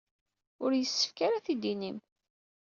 Ur 0.63 0.71
yessefk 0.75 1.17
ara 1.25 1.35
ad 1.37 1.43
t-id-tinim. 1.45 1.97